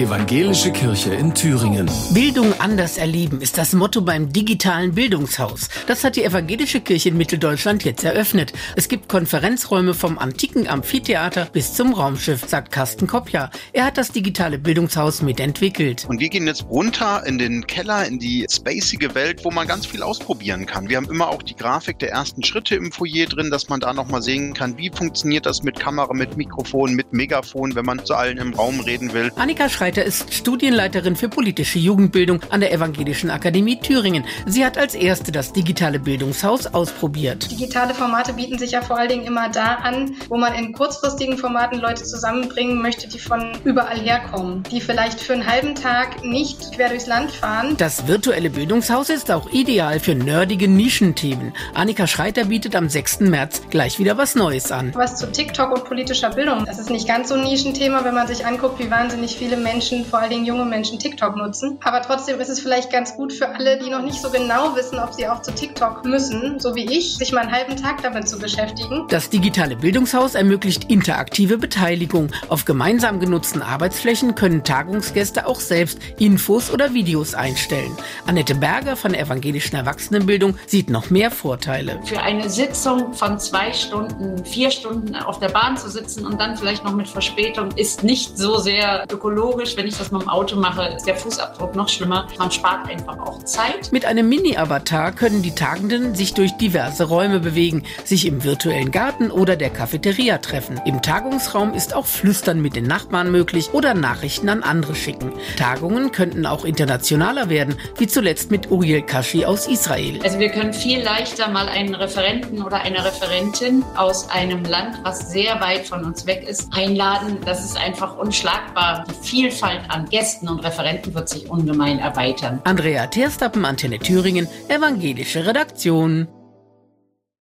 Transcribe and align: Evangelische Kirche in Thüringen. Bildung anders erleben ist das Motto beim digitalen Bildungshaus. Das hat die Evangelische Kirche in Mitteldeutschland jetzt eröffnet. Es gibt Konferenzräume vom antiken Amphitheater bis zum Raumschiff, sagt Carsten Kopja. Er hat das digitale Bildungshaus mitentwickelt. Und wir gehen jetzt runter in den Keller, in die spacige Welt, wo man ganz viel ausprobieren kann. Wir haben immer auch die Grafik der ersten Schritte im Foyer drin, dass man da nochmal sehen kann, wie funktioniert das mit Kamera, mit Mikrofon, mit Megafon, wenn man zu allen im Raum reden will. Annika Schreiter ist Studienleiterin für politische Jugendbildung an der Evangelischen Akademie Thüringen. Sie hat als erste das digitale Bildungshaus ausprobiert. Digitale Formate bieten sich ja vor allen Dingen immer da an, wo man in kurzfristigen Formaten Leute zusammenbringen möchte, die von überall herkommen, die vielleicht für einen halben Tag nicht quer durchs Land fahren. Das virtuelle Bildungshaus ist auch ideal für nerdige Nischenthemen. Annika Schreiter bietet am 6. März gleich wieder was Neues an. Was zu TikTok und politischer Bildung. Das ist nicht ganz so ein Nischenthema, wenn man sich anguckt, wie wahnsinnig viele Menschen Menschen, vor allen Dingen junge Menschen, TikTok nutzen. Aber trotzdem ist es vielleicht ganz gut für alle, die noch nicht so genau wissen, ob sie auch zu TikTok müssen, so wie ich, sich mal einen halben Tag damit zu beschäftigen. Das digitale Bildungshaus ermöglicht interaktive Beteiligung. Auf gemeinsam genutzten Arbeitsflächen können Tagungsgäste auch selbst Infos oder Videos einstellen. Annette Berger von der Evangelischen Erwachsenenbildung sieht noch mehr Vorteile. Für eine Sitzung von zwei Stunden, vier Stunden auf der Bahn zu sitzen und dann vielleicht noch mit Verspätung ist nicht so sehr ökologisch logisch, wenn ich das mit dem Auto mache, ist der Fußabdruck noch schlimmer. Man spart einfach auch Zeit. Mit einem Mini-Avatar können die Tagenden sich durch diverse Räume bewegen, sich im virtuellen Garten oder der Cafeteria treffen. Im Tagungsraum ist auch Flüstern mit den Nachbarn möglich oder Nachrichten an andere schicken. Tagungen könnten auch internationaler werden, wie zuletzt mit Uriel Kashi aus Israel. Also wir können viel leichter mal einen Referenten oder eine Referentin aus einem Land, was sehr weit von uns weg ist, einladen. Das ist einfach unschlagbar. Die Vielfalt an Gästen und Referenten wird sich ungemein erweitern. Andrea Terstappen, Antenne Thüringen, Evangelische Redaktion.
Evangelische 0.00 0.72
Kirche 0.72 1.12
in 1.12 1.34
Thüringen. 1.34 1.90
Bildung 2.14 2.58
anders 2.58 2.96
erleben 2.96 3.42
ist 3.42 3.58
das 3.58 3.74
Motto 3.74 4.00
beim 4.00 4.32
digitalen 4.32 4.94
Bildungshaus. 4.94 5.68
Das 5.86 6.04
hat 6.04 6.16
die 6.16 6.24
Evangelische 6.24 6.80
Kirche 6.80 7.10
in 7.10 7.18
Mitteldeutschland 7.18 7.84
jetzt 7.84 8.02
eröffnet. 8.02 8.54
Es 8.76 8.88
gibt 8.88 9.10
Konferenzräume 9.10 9.92
vom 9.92 10.18
antiken 10.18 10.66
Amphitheater 10.68 11.48
bis 11.52 11.74
zum 11.74 11.92
Raumschiff, 11.92 12.48
sagt 12.48 12.72
Carsten 12.72 13.06
Kopja. 13.06 13.50
Er 13.74 13.84
hat 13.84 13.98
das 13.98 14.10
digitale 14.10 14.58
Bildungshaus 14.58 15.20
mitentwickelt. 15.20 16.06
Und 16.08 16.18
wir 16.18 16.30
gehen 16.30 16.46
jetzt 16.46 16.64
runter 16.64 17.22
in 17.26 17.36
den 17.36 17.66
Keller, 17.66 18.06
in 18.06 18.18
die 18.18 18.46
spacige 18.50 19.14
Welt, 19.14 19.44
wo 19.44 19.50
man 19.50 19.68
ganz 19.68 19.84
viel 19.84 20.02
ausprobieren 20.02 20.64
kann. 20.64 20.88
Wir 20.88 20.96
haben 20.96 21.10
immer 21.10 21.28
auch 21.28 21.42
die 21.42 21.56
Grafik 21.56 21.98
der 21.98 22.10
ersten 22.10 22.42
Schritte 22.42 22.74
im 22.74 22.90
Foyer 22.90 23.26
drin, 23.26 23.50
dass 23.50 23.68
man 23.68 23.80
da 23.80 23.92
nochmal 23.92 24.22
sehen 24.22 24.54
kann, 24.54 24.78
wie 24.78 24.90
funktioniert 24.90 25.44
das 25.44 25.62
mit 25.62 25.78
Kamera, 25.78 26.14
mit 26.14 26.38
Mikrofon, 26.38 26.94
mit 26.94 27.12
Megafon, 27.12 27.74
wenn 27.74 27.84
man 27.84 28.02
zu 28.06 28.14
allen 28.14 28.38
im 28.38 28.54
Raum 28.54 28.80
reden 28.80 29.12
will. 29.12 29.30
Annika 29.36 29.68
Schreiter 29.90 30.04
ist 30.04 30.32
Studienleiterin 30.32 31.16
für 31.16 31.28
politische 31.28 31.80
Jugendbildung 31.80 32.38
an 32.50 32.60
der 32.60 32.72
Evangelischen 32.72 33.28
Akademie 33.28 33.80
Thüringen. 33.80 34.24
Sie 34.46 34.64
hat 34.64 34.78
als 34.78 34.94
erste 34.94 35.32
das 35.32 35.52
digitale 35.52 35.98
Bildungshaus 35.98 36.68
ausprobiert. 36.68 37.50
Digitale 37.50 37.92
Formate 37.92 38.34
bieten 38.34 38.56
sich 38.56 38.70
ja 38.70 38.82
vor 38.82 38.96
allen 38.96 39.08
Dingen 39.08 39.24
immer 39.24 39.48
da 39.48 39.78
an, 39.82 40.14
wo 40.28 40.36
man 40.36 40.54
in 40.54 40.72
kurzfristigen 40.74 41.38
Formaten 41.38 41.80
Leute 41.80 42.04
zusammenbringen 42.04 42.80
möchte, 42.80 43.08
die 43.08 43.18
von 43.18 43.50
überall 43.64 43.98
herkommen, 43.98 44.62
die 44.70 44.80
vielleicht 44.80 45.18
für 45.18 45.32
einen 45.32 45.44
halben 45.44 45.74
Tag 45.74 46.24
nicht 46.24 46.70
quer 46.76 46.90
durchs 46.90 47.08
Land 47.08 47.32
fahren. 47.32 47.76
Das 47.76 48.06
virtuelle 48.06 48.50
Bildungshaus 48.50 49.10
ist 49.10 49.32
auch 49.32 49.50
ideal 49.50 49.98
für 49.98 50.14
nerdige 50.14 50.68
Nischenthemen. 50.68 51.52
Annika 51.74 52.06
Schreiter 52.06 52.44
bietet 52.44 52.76
am 52.76 52.88
6. 52.88 53.22
März 53.22 53.62
gleich 53.70 53.98
wieder 53.98 54.16
was 54.16 54.36
Neues 54.36 54.70
an. 54.70 54.92
Was 54.94 55.16
zu 55.16 55.32
TikTok 55.32 55.72
und 55.72 55.84
politischer 55.84 56.30
Bildung. 56.30 56.64
Das 56.64 56.78
ist 56.78 56.90
nicht 56.90 57.08
ganz 57.08 57.30
so 57.30 57.34
ein 57.34 57.42
Nischenthema, 57.42 58.04
wenn 58.04 58.14
man 58.14 58.28
sich 58.28 58.46
anguckt, 58.46 58.78
wie 58.78 58.88
wahnsinnig 58.88 59.36
viele 59.36 59.56
Menschen 59.56 59.69
Menschen, 59.72 60.04
vor 60.04 60.18
allen 60.18 60.30
Dingen 60.30 60.46
junge 60.46 60.64
Menschen, 60.64 60.98
TikTok 60.98 61.36
nutzen. 61.36 61.78
Aber 61.84 62.02
trotzdem 62.02 62.40
ist 62.40 62.48
es 62.48 62.58
vielleicht 62.58 62.90
ganz 62.90 63.14
gut 63.14 63.32
für 63.32 63.48
alle, 63.48 63.78
die 63.78 63.88
noch 63.88 64.02
nicht 64.02 64.20
so 64.20 64.28
genau 64.28 64.74
wissen, 64.74 64.98
ob 64.98 65.14
sie 65.14 65.28
auch 65.28 65.42
zu 65.42 65.52
TikTok 65.52 66.04
müssen, 66.04 66.58
so 66.58 66.74
wie 66.74 66.86
ich, 66.86 67.16
sich 67.16 67.30
mal 67.30 67.42
einen 67.42 67.52
halben 67.52 67.76
Tag 67.76 68.02
damit 68.02 68.28
zu 68.28 68.38
beschäftigen. 68.38 69.06
Das 69.10 69.30
digitale 69.30 69.76
Bildungshaus 69.76 70.34
ermöglicht 70.34 70.90
interaktive 70.90 71.56
Beteiligung. 71.56 72.32
Auf 72.48 72.64
gemeinsam 72.64 73.20
genutzten 73.20 73.62
Arbeitsflächen 73.62 74.34
können 74.34 74.64
Tagungsgäste 74.64 75.46
auch 75.46 75.60
selbst 75.60 76.00
Infos 76.18 76.72
oder 76.72 76.92
Videos 76.92 77.34
einstellen. 77.34 77.96
Annette 78.26 78.56
Berger 78.56 78.96
von 78.96 79.12
der 79.12 79.20
Evangelischen 79.20 79.76
Erwachsenenbildung 79.76 80.56
sieht 80.66 80.90
noch 80.90 81.10
mehr 81.10 81.30
Vorteile. 81.30 82.00
Für 82.04 82.20
eine 82.20 82.50
Sitzung 82.50 83.14
von 83.14 83.38
zwei 83.38 83.72
Stunden, 83.72 84.44
vier 84.44 84.72
Stunden 84.72 85.14
auf 85.14 85.38
der 85.38 85.50
Bahn 85.50 85.76
zu 85.76 85.88
sitzen 85.88 86.26
und 86.26 86.40
dann 86.40 86.56
vielleicht 86.56 86.84
noch 86.84 86.92
mit 86.92 87.08
Verspätung 87.08 87.70
ist 87.76 88.02
nicht 88.02 88.36
so 88.36 88.58
sehr 88.58 89.06
ökologisch 89.12 89.59
logisch, 89.60 89.76
wenn 89.76 89.86
ich 89.86 89.98
das 89.98 90.10
mit 90.10 90.22
dem 90.22 90.28
Auto 90.28 90.56
mache, 90.56 90.94
ist 90.96 91.06
der 91.06 91.16
Fußabdruck 91.16 91.74
noch 91.74 91.88
schlimmer. 91.88 92.26
Man 92.38 92.50
spart 92.50 92.88
einfach 92.88 93.18
auch 93.18 93.42
Zeit. 93.42 93.92
Mit 93.92 94.06
einem 94.06 94.28
Mini-Avatar 94.28 95.12
können 95.12 95.42
die 95.42 95.54
Tagenden 95.54 96.14
sich 96.14 96.32
durch 96.32 96.52
diverse 96.52 97.04
Räume 97.04 97.40
bewegen, 97.40 97.84
sich 98.04 98.26
im 98.26 98.42
virtuellen 98.42 98.90
Garten 98.90 99.30
oder 99.30 99.56
der 99.56 99.68
Cafeteria 99.68 100.38
treffen. 100.38 100.80
Im 100.86 101.02
Tagungsraum 101.02 101.74
ist 101.74 101.94
auch 101.94 102.06
Flüstern 102.06 102.62
mit 102.62 102.74
den 102.74 102.86
Nachbarn 102.86 103.30
möglich 103.30 103.74
oder 103.74 103.92
Nachrichten 103.92 104.48
an 104.48 104.62
andere 104.62 104.94
schicken. 104.94 105.32
Tagungen 105.58 106.10
könnten 106.10 106.46
auch 106.46 106.64
internationaler 106.64 107.50
werden, 107.50 107.76
wie 107.98 108.06
zuletzt 108.06 108.50
mit 108.50 108.70
Uriel 108.70 109.02
Kashi 109.02 109.44
aus 109.44 109.66
Israel. 109.66 110.20
Also 110.22 110.38
wir 110.38 110.48
können 110.48 110.72
viel 110.72 111.02
leichter 111.02 111.48
mal 111.48 111.68
einen 111.68 111.94
Referenten 111.94 112.62
oder 112.62 112.78
eine 112.78 113.04
Referentin 113.04 113.84
aus 113.94 114.30
einem 114.30 114.64
Land, 114.64 115.00
was 115.02 115.30
sehr 115.30 115.60
weit 115.60 115.86
von 115.86 116.04
uns 116.04 116.26
weg 116.26 116.48
ist, 116.48 116.72
einladen. 116.72 117.38
Das 117.44 117.62
ist 117.62 117.76
einfach 117.76 118.16
unschlagbar. 118.16 119.04
Die 119.10 119.28
Vielfalt 119.50 119.90
an 119.90 120.08
Gästen 120.08 120.48
und 120.48 120.60
Referenten 120.60 121.12
wird 121.12 121.28
sich 121.28 121.50
ungemein 121.50 121.98
erweitern. 121.98 122.60
Andrea 122.62 123.08
Terstappen, 123.08 123.64
Antenne 123.64 123.98
Thüringen, 123.98 124.46
Evangelische 124.68 125.44
Redaktion. 125.44 126.28